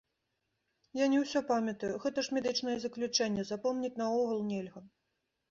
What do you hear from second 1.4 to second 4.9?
памятаю, гэта ж медычнае заключэнне, запомніць наогул нельга.